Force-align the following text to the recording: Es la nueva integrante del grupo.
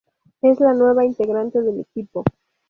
Es 0.41 0.59
la 0.59 0.73
nueva 0.73 1.05
integrante 1.05 1.61
del 1.61 1.85
grupo. 1.93 2.23